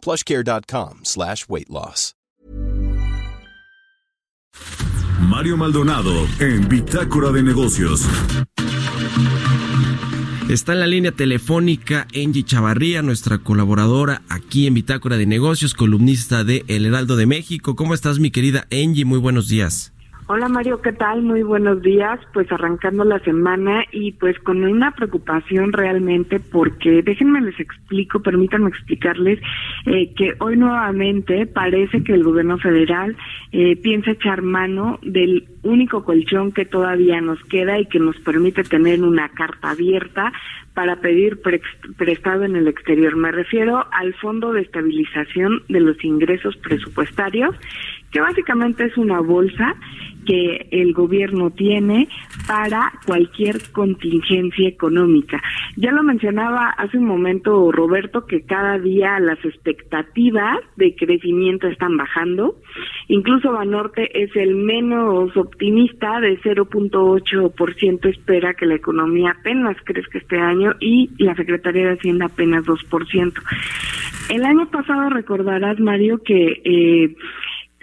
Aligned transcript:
plushcare.com 0.00 1.00
slash 1.04 1.46
weight 1.48 1.68
loss. 1.68 2.14
Mario 5.20 5.56
Maldonado 5.56 6.26
en 6.40 6.68
Bitácora 6.68 7.30
de 7.30 7.42
Negocios. 7.42 8.06
Está 10.48 10.72
en 10.72 10.80
la 10.80 10.86
línea 10.86 11.12
telefónica 11.12 12.08
Angie 12.14 12.42
Chavarría, 12.42 13.02
nuestra 13.02 13.38
colaboradora 13.38 14.22
aquí 14.28 14.66
en 14.66 14.74
Bitácora 14.74 15.16
de 15.16 15.26
Negocios, 15.26 15.74
columnista 15.74 16.42
de 16.42 16.64
El 16.66 16.86
Heraldo 16.86 17.16
de 17.16 17.26
México. 17.26 17.76
¿Cómo 17.76 17.94
estás, 17.94 18.18
mi 18.18 18.30
querida 18.30 18.66
Angie? 18.72 19.04
Muy 19.04 19.18
buenos 19.18 19.46
días. 19.46 19.92
Hola 20.32 20.48
Mario, 20.48 20.80
¿qué 20.80 20.92
tal? 20.92 21.22
Muy 21.22 21.42
buenos 21.42 21.82
días. 21.82 22.20
Pues 22.32 22.52
arrancando 22.52 23.02
la 23.02 23.18
semana 23.18 23.82
y 23.90 24.12
pues 24.12 24.38
con 24.38 24.62
una 24.62 24.92
preocupación 24.92 25.72
realmente 25.72 26.38
porque 26.38 27.02
déjenme 27.02 27.40
les 27.40 27.58
explico, 27.58 28.22
permítanme 28.22 28.68
explicarles 28.68 29.40
eh, 29.86 30.14
que 30.14 30.34
hoy 30.38 30.56
nuevamente 30.56 31.46
parece 31.46 32.04
que 32.04 32.14
el 32.14 32.22
gobierno 32.22 32.58
federal 32.58 33.16
eh, 33.50 33.74
piensa 33.74 34.12
echar 34.12 34.42
mano 34.42 35.00
del 35.02 35.48
único 35.64 36.04
colchón 36.04 36.52
que 36.52 36.64
todavía 36.64 37.20
nos 37.20 37.42
queda 37.46 37.80
y 37.80 37.86
que 37.86 37.98
nos 37.98 38.16
permite 38.20 38.62
tener 38.62 39.02
una 39.02 39.30
carta 39.30 39.70
abierta 39.70 40.32
para 40.74 40.96
pedir 40.96 41.40
prestado 41.96 42.44
en 42.44 42.54
el 42.54 42.68
exterior. 42.68 43.16
Me 43.16 43.32
refiero 43.32 43.84
al 43.90 44.14
Fondo 44.14 44.52
de 44.52 44.62
Estabilización 44.62 45.62
de 45.68 45.80
los 45.80 46.02
Ingresos 46.04 46.56
Presupuestarios, 46.58 47.54
que 48.12 48.20
básicamente 48.20 48.84
es 48.84 48.96
una 48.96 49.20
bolsa 49.20 49.74
que 50.24 50.68
el 50.70 50.92
gobierno 50.92 51.50
tiene 51.50 52.08
para 52.46 52.92
cualquier 53.06 53.70
contingencia 53.72 54.68
económica. 54.68 55.42
Ya 55.76 55.92
lo 55.92 56.02
mencionaba 56.02 56.70
hace 56.70 56.98
un 56.98 57.06
momento 57.06 57.70
Roberto 57.72 58.26
que 58.26 58.42
cada 58.42 58.78
día 58.78 59.18
las 59.20 59.42
expectativas 59.44 60.58
de 60.76 60.94
crecimiento 60.94 61.68
están 61.68 61.96
bajando. 61.96 62.56
Incluso 63.08 63.52
Banorte 63.52 64.22
es 64.22 64.34
el 64.36 64.54
menos 64.54 65.36
optimista 65.36 66.20
de 66.20 66.38
0.8% 66.40 68.08
espera 68.08 68.54
que 68.54 68.66
la 68.66 68.74
economía 68.74 69.36
apenas 69.38 69.76
crezca 69.84 70.18
este 70.18 70.38
año 70.38 70.74
y 70.80 71.10
la 71.18 71.34
Secretaría 71.34 71.86
de 71.86 71.94
Hacienda 71.94 72.26
apenas 72.26 72.64
2%. 72.64 73.32
El 74.30 74.44
año 74.44 74.70
pasado 74.70 75.10
recordarás 75.10 75.80
Mario 75.80 76.22
que 76.22 76.62
eh, 76.64 77.16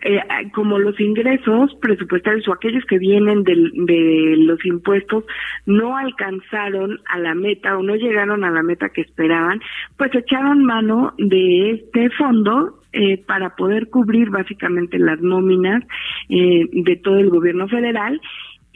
eh, 0.03 0.21
como 0.53 0.77
los 0.77 0.99
ingresos 0.99 1.73
presupuestarios 1.81 2.47
o 2.47 2.53
aquellos 2.53 2.85
que 2.85 2.99
vienen 2.99 3.43
de 3.43 4.35
los 4.37 4.63
impuestos 4.63 5.23
no 5.65 5.97
alcanzaron 5.97 6.99
a 7.07 7.17
la 7.17 7.33
meta 7.33 7.77
o 7.77 7.81
no 7.81 7.95
llegaron 7.95 8.43
a 8.43 8.51
la 8.51 8.61
meta 8.61 8.89
que 8.89 9.01
esperaban, 9.01 9.59
pues 9.97 10.13
echaron 10.13 10.63
mano 10.63 11.13
de 11.17 11.71
este 11.71 12.11
fondo 12.11 12.79
eh, 12.93 13.17
para 13.17 13.55
poder 13.55 13.89
cubrir 13.89 14.29
básicamente 14.29 14.99
las 14.99 15.19
nóminas 15.19 15.83
eh, 16.29 16.67
de 16.71 16.95
todo 16.97 17.17
el 17.17 17.29
gobierno 17.29 17.67
federal 17.67 18.21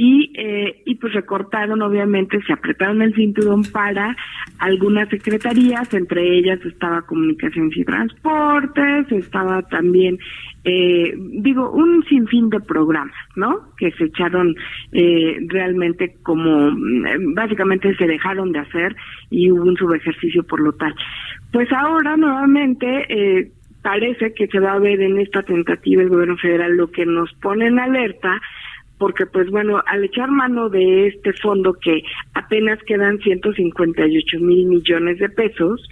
y, 0.03 0.33
eh, 0.33 0.81
y 0.87 0.95
pues 0.95 1.13
recortaron, 1.13 1.79
obviamente, 1.83 2.41
se 2.47 2.53
apretaron 2.53 3.03
el 3.03 3.13
cinturón 3.13 3.61
para 3.65 4.17
algunas 4.57 5.07
secretarías, 5.09 5.93
entre 5.93 6.39
ellas 6.39 6.59
estaba 6.65 7.03
Comunicaciones 7.03 7.77
y 7.77 7.85
Transportes, 7.85 9.11
estaba 9.11 9.61
también, 9.61 10.17
eh, 10.63 11.13
digo, 11.15 11.69
un 11.69 12.03
sinfín 12.05 12.49
de 12.49 12.59
programas, 12.61 13.13
¿no? 13.35 13.59
Que 13.77 13.91
se 13.91 14.05
echaron 14.05 14.55
eh, 14.91 15.37
realmente 15.49 16.15
como, 16.23 16.71
mm, 16.71 17.35
básicamente 17.35 17.95
se 17.95 18.07
dejaron 18.07 18.53
de 18.53 18.59
hacer 18.59 18.95
y 19.29 19.51
hubo 19.51 19.65
un 19.65 19.77
subejercicio 19.77 20.41
por 20.41 20.61
lo 20.61 20.73
tal. 20.73 20.95
Pues 21.51 21.71
ahora 21.71 22.17
nuevamente... 22.17 23.05
Eh, 23.07 23.51
parece 23.83 24.35
que 24.35 24.45
se 24.45 24.59
va 24.59 24.73
a 24.73 24.79
ver 24.79 25.01
en 25.01 25.19
esta 25.19 25.41
tentativa 25.41 26.03
el 26.03 26.09
gobierno 26.09 26.37
federal 26.37 26.77
lo 26.77 26.91
que 26.91 27.03
nos 27.03 27.33
pone 27.41 27.65
en 27.65 27.79
alerta 27.79 28.39
porque 29.01 29.25
pues 29.25 29.49
bueno, 29.49 29.81
al 29.87 30.03
echar 30.03 30.29
mano 30.29 30.69
de 30.69 31.07
este 31.07 31.33
fondo 31.33 31.73
que 31.73 32.03
apenas 32.35 32.77
quedan 32.83 33.17
158 33.17 34.39
mil 34.39 34.67
millones 34.67 35.17
de 35.17 35.27
pesos, 35.27 35.89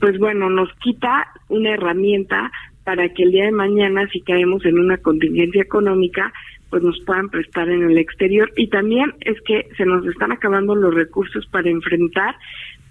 pues 0.00 0.18
bueno, 0.18 0.48
nos 0.48 0.72
quita 0.78 1.28
una 1.50 1.74
herramienta 1.74 2.50
para 2.84 3.06
que 3.10 3.24
el 3.24 3.32
día 3.32 3.44
de 3.44 3.52
mañana, 3.52 4.08
si 4.10 4.22
caemos 4.22 4.64
en 4.64 4.78
una 4.78 4.96
contingencia 4.96 5.60
económica, 5.60 6.32
pues 6.70 6.82
nos 6.82 6.98
puedan 7.04 7.28
prestar 7.28 7.68
en 7.68 7.82
el 7.82 7.98
exterior. 7.98 8.50
Y 8.56 8.68
también 8.68 9.12
es 9.20 9.38
que 9.42 9.68
se 9.76 9.84
nos 9.84 10.06
están 10.06 10.32
acabando 10.32 10.74
los 10.74 10.94
recursos 10.94 11.44
para 11.48 11.68
enfrentar, 11.68 12.34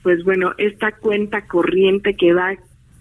pues 0.03 0.23
bueno, 0.23 0.53
esta 0.59 0.91
cuenta 0.91 1.47
corriente 1.47 2.13
que 2.13 2.31
va 2.31 2.53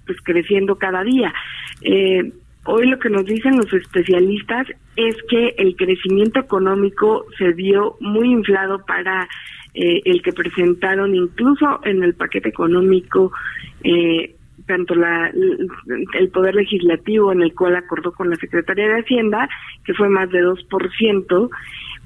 pues 0.06 0.16
creciendo 0.24 0.76
cada 0.76 1.04
día. 1.04 1.34
Eh, 1.82 2.32
Hoy 2.64 2.88
lo 2.88 2.98
que 2.98 3.10
nos 3.10 3.24
dicen 3.24 3.56
los 3.56 3.72
especialistas 3.72 4.66
es 4.96 5.16
que 5.28 5.54
el 5.56 5.76
crecimiento 5.76 6.40
económico 6.40 7.24
se 7.38 7.52
vio 7.52 7.96
muy 8.00 8.30
inflado 8.30 8.84
para 8.84 9.28
eh, 9.72 10.02
el 10.04 10.20
que 10.22 10.32
presentaron 10.32 11.14
incluso 11.14 11.80
en 11.84 12.02
el 12.02 12.14
paquete 12.14 12.50
económico 12.50 13.32
eh, 13.82 14.34
tanto 14.66 14.94
la, 14.94 15.32
el 15.32 16.28
Poder 16.30 16.54
Legislativo 16.54 17.32
en 17.32 17.42
el 17.42 17.54
cual 17.54 17.76
acordó 17.76 18.12
con 18.12 18.30
la 18.30 18.36
Secretaría 18.36 18.86
de 18.86 19.00
Hacienda, 19.00 19.48
que 19.84 19.94
fue 19.94 20.08
más 20.08 20.30
de 20.30 20.44
2%, 20.44 21.50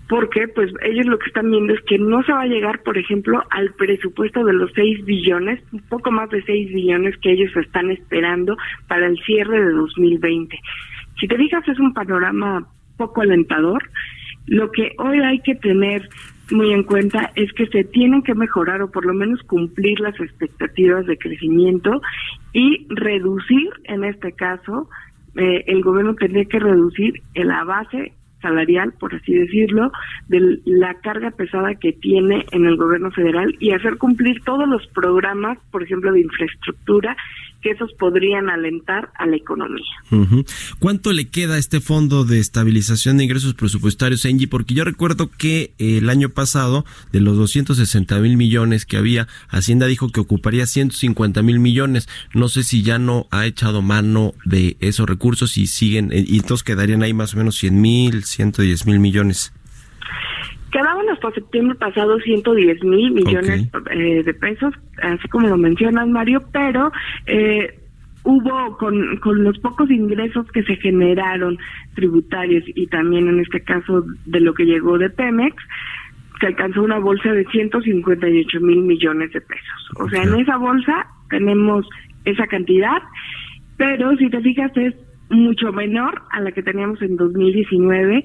porque 0.09 0.49
pues 0.49 0.71
ellos 0.83 1.07
lo 1.07 1.19
que 1.19 1.27
están 1.27 1.51
viendo 1.51 1.73
es 1.73 1.81
que 1.83 1.99
no 1.99 2.23
se 2.25 2.33
va 2.33 2.43
a 2.43 2.47
llegar, 2.47 2.83
por 2.83 2.99
ejemplo, 2.99 3.43
al 3.51 3.73
presupuesto 3.73 4.45
de 4.45 4.53
los 4.53 4.71
6 4.75 5.05
billones, 5.05 5.63
un 5.73 5.81
poco 5.89 6.11
más 6.11 6.29
de 6.31 6.43
6 6.43 6.75
billones 6.75 7.17
que 7.19 7.33
ellos 7.33 7.57
están 7.57 7.91
esperando 7.91 8.57
para 8.87 9.07
el 9.07 9.19
cierre 9.25 9.65
de 9.65 9.73
2020. 9.73 10.61
Si 11.19 11.27
te 11.27 11.37
fijas, 11.37 11.67
es 11.69 11.79
un 11.79 11.95
panorama 11.95 12.67
poco 12.97 13.23
alentador. 13.23 13.83
Lo 14.47 14.71
que 14.71 14.93
hoy 14.99 15.21
hay 15.21 15.41
que 15.41 15.55
tener 15.55 16.07
muy 16.51 16.73
en 16.73 16.83
cuenta 16.83 17.33
es 17.35 17.51
que 17.55 17.67
se 17.69 17.85
tienen 17.85 18.23
que 18.23 18.35
mejorar 18.35 18.83
o 18.83 18.91
por 18.91 19.07
lo 19.07 19.15
menos 19.15 19.43
cumplir 19.45 20.01
las 20.01 20.19
expectativas 20.21 21.07
de 21.07 21.17
crecimiento 21.17 22.03
y 22.53 22.87
reducir, 22.91 23.71
en 23.85 24.05
este 24.05 24.33
caso, 24.33 24.91
eh, 25.37 25.65
el 25.67 25.83
gobierno 25.83 26.15
tendría 26.15 26.45
que 26.45 26.59
reducir 26.59 27.23
la 27.35 27.65
base 27.65 28.13
salarial, 28.45 28.93
por 28.93 29.15
así 29.15 29.33
decirlo, 29.33 29.91
de 30.29 30.59
la 30.67 30.95
carga 30.95 31.31
pesada 31.31 31.75
que 31.75 31.93
tiene 31.93 32.45
en 32.53 32.67
el 32.67 32.77
gobierno 32.77 33.11
federal 33.11 33.57
y 33.59 33.73
hacer 33.73 33.97
cumplir 33.97 34.43
todos 34.45 34.69
los 34.69 34.87
programas, 34.89 35.59
por 35.71 35.83
ejemplo, 35.83 36.13
de 36.13 36.21
infraestructura 36.21 37.17
que 37.65 37.71
esos 37.71 37.95
podrían 37.95 38.51
alentar 38.51 39.11
a 39.19 39.25
la 39.27 39.37
economía. 39.37 39.83
¿Cuánto 40.81 41.15
le 41.15 41.31
queda 41.31 41.55
a 41.55 41.59
este 41.59 41.81
fondo 41.81 42.27
de 42.27 42.39
estabilización 42.39 43.17
de 43.17 43.25
ingresos 43.25 43.55
presupuestarios, 43.55 44.27
Engie? 44.27 44.47
Porque 44.47 44.75
yo 44.75 44.85
recuerdo 44.85 45.31
que 45.31 45.73
eh, 45.79 45.97
el 45.97 46.11
año 46.11 46.29
pasado, 46.29 46.85
de 47.11 47.21
los 47.21 47.39
260 47.39 48.19
mil 48.19 48.37
millones 48.37 48.85
que 48.85 48.99
había, 48.99 49.29
Hacienda 49.49 49.87
dijo 49.87 50.11
que 50.11 50.21
ocuparía 50.21 50.67
150 50.67 51.41
mil 51.43 51.59
millones. 51.59 52.07
No 52.35 52.51
sé 52.51 52.65
si 52.65 52.83
ya 52.83 52.99
no 52.99 53.29
ha 53.31 53.47
echado 53.47 53.81
mano 53.81 54.35
de 54.45 54.77
esos 54.81 55.09
recursos 55.09 55.57
y 55.57 55.67
siguen, 55.67 56.13
eh, 56.13 56.23
y 56.27 56.37
entonces 56.37 56.65
quedarían 56.65 57.03
ahí 57.03 57.15
más 57.15 57.33
o 57.33 57.39
menos 57.39 57.57
100 57.57 57.81
mil, 57.81 58.25
110 58.25 58.85
mil 58.85 58.99
millones. 58.99 59.55
Quedaban 60.75 61.09
hasta 61.09 61.31
septiembre 61.31 61.79
pasado 61.79 62.19
110 62.19 62.83
mil 62.83 63.13
millones 63.13 63.71
eh, 63.93 64.25
de 64.25 64.35
pesos, 64.35 64.75
así 65.01 65.29
como 65.29 65.47
lo 65.47 65.57
mencionas, 65.57 66.09
Mario, 66.09 66.43
pero 66.53 66.91
eh, 67.27 67.79
hubo 68.25 68.77
con, 68.77 69.19
con 69.19 69.45
los 69.45 69.57
pocos 69.61 69.89
ingresos 69.89 70.51
que 70.51 70.65
se 70.65 70.75
generaron 70.75 71.59
tributarios 71.95 72.65
y 72.67 72.89
también 72.89 73.29
en 73.29 73.39
este 73.39 73.61
caso 73.61 74.05
de 74.27 74.41
lo 74.41 74.53
que 74.53 74.65
llegó 74.65 74.99
de 74.99 75.11
Pemex, 75.11 75.55
se 76.41 76.47
alcanzó 76.49 76.83
una 76.83 76.99
bolsa 76.99 77.33
de 77.33 77.45
158 77.45 78.61
mil 78.61 78.83
millones 78.83 79.33
de 79.33 79.43
pesos. 79.43 79.91
O 80.01 80.09
sea, 80.09 80.25
en 80.25 80.35
esa 80.41 80.57
bolsa 80.57 81.07
tenemos 81.31 81.89
esa 82.25 82.49
cantidad, 82.49 83.01
pero 83.77 84.17
si 84.17 84.29
te 84.29 84.41
fijas 84.41 84.77
es 84.77 84.97
mucho 85.31 85.73
menor 85.73 86.23
a 86.31 86.41
la 86.41 86.51
que 86.51 86.65
teníamos 86.65 87.01
en 87.01 87.17
2019 87.17 88.25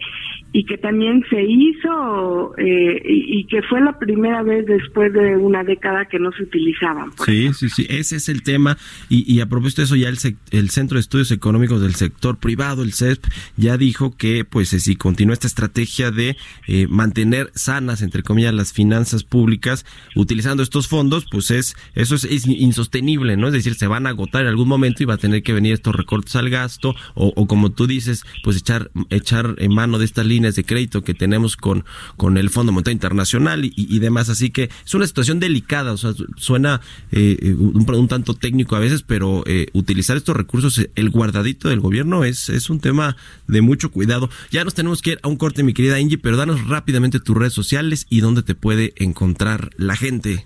y 0.51 0.65
que 0.65 0.77
también 0.77 1.23
se 1.29 1.43
hizo 1.43 2.57
eh, 2.57 3.01
y, 3.05 3.45
que 3.45 3.61
fue 3.63 3.81
la 3.81 3.97
primera 3.99 4.41
vez 4.41 4.65
después 4.65 5.13
de 5.13 5.37
una 5.37 5.63
década 5.63 6.05
que 6.05 6.19
no 6.19 6.31
se 6.31 6.43
utilizaban. 6.43 7.11
Sí, 7.25 7.53
sí, 7.53 7.69
sí, 7.69 7.85
ese 7.89 8.15
es 8.15 8.29
el 8.29 8.41
tema 8.43 8.77
y, 9.09 9.31
y 9.31 9.41
a 9.41 9.45
propósito 9.47 9.81
de 9.81 9.85
eso 9.85 9.95
ya 9.95 10.09
el, 10.09 10.17
el 10.51 10.69
Centro 10.69 10.95
de 10.95 11.01
Estudios 11.01 11.31
Económicos 11.31 11.81
del 11.81 11.95
Sector 11.95 12.37
Privado, 12.37 12.83
el 12.83 12.93
CESP, 12.93 13.25
ya 13.57 13.77
dijo 13.77 14.15
que 14.17 14.43
pues 14.43 14.69
si 14.69 14.95
continúa 14.95 15.33
esta 15.33 15.47
estrategia 15.47 16.11
de 16.11 16.35
eh, 16.67 16.87
mantener 16.89 17.51
sanas, 17.53 18.01
entre 18.01 18.23
comillas, 18.23 18.53
las 18.53 18.73
finanzas 18.73 19.23
públicas 19.23 19.85
utilizando 20.15 20.63
estos 20.63 20.87
fondos, 20.87 21.25
pues 21.29 21.51
es 21.51 21.75
eso 21.93 22.15
es, 22.15 22.47
insostenible, 22.47 23.37
¿no? 23.37 23.47
Es 23.47 23.53
decir, 23.53 23.75
se 23.75 23.87
van 23.87 24.07
a 24.07 24.09
agotar 24.09 24.43
en 24.43 24.47
algún 24.47 24.67
momento 24.67 25.03
y 25.03 25.05
va 25.05 25.15
a 25.15 25.17
tener 25.17 25.43
que 25.43 25.53
venir 25.53 25.73
estos 25.73 25.95
recortes 25.95 26.35
al 26.35 26.49
gasto 26.49 26.95
o, 27.13 27.33
o 27.35 27.47
como 27.47 27.71
tú 27.71 27.85
dices, 27.85 28.23
pues 28.43 28.57
echar, 28.57 28.89
echar 29.09 29.55
en 29.57 29.73
mano 29.73 29.99
de 29.99 30.05
estas 30.05 30.25
líneas 30.39 30.55
de 30.55 30.63
crédito 30.63 31.03
que 31.03 31.13
tenemos 31.13 31.55
con, 31.57 31.85
con 32.17 32.37
el 32.37 32.49
Fondo 32.49 32.71
Monetario 32.71 32.95
Internacional 32.95 33.61
y, 33.63 33.99
demás. 33.99 34.29
Así 34.29 34.49
que 34.49 34.69
es 34.85 34.93
una 34.93 35.05
situación 35.05 35.39
delicada, 35.39 35.91
o 35.91 35.97
sea, 35.97 36.13
suena 36.37 36.81
eh, 37.11 37.55
un, 37.57 38.07
tanto 38.07 38.33
técnico 38.33 38.75
a 38.75 38.79
veces, 38.79 39.03
pero 39.03 39.43
eh, 39.45 39.67
utilizar 39.73 40.17
estos 40.17 40.35
recursos, 40.35 40.81
el 40.95 41.09
guardadito 41.09 41.69
del 41.69 41.79
gobierno 41.79 42.23
es, 42.23 42.49
es 42.49 42.69
un 42.69 42.79
tema 42.79 43.17
de 43.47 43.61
mucho 43.61 43.91
cuidado. 43.91 44.29
Ya 44.51 44.63
nos 44.63 44.73
tenemos 44.73 45.01
que 45.01 45.11
ir 45.11 45.19
a 45.23 45.27
un 45.27 45.35
corte, 45.35 45.63
mi 45.63 45.73
querida 45.73 45.97
Angie, 45.97 46.17
pero 46.17 46.37
danos 46.37 46.65
rápidamente 46.67 47.19
tus 47.19 47.37
redes 47.37 47.53
sociales 47.53 48.05
y 48.09 48.21
dónde 48.21 48.43
te 48.43 48.55
puede 48.55 48.93
encontrar 48.97 49.71
la 49.77 49.95
gente. 49.95 50.45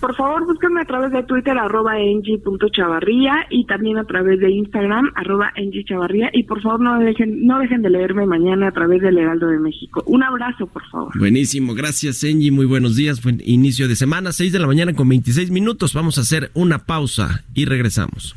Por 0.00 0.14
favor, 0.16 0.46
búsquenme 0.46 0.82
a 0.82 0.84
través 0.84 1.12
de 1.12 1.22
Twitter, 1.22 1.56
arroba 1.56 1.98
engie.chavarría 1.98 3.46
y 3.50 3.64
también 3.66 3.98
a 3.98 4.04
través 4.04 4.38
de 4.40 4.50
Instagram, 4.50 5.12
arroba 5.14 5.52
chavarría. 5.86 6.30
Y 6.32 6.44
por 6.44 6.60
favor, 6.60 6.80
no 6.80 6.98
dejen, 6.98 7.46
no 7.46 7.58
dejen 7.58 7.82
de 7.82 7.90
leerme 7.90 8.26
mañana 8.26 8.68
a 8.68 8.72
través 8.72 9.02
del 9.02 9.18
Heraldo 9.18 9.46
de 9.48 9.58
México. 9.58 10.02
Un 10.06 10.22
abrazo, 10.22 10.66
por 10.66 10.84
favor. 10.88 11.18
Buenísimo, 11.18 11.74
gracias, 11.74 12.22
Engie. 12.24 12.50
Muy 12.50 12.66
buenos 12.66 12.96
días. 12.96 13.22
Buen 13.22 13.40
inicio 13.44 13.88
de 13.88 13.96
semana, 13.96 14.32
6 14.32 14.52
de 14.52 14.58
la 14.58 14.66
mañana 14.66 14.94
con 14.94 15.08
26 15.08 15.50
minutos. 15.50 15.94
Vamos 15.94 16.18
a 16.18 16.22
hacer 16.22 16.50
una 16.54 16.84
pausa 16.84 17.44
y 17.54 17.64
regresamos. 17.64 18.36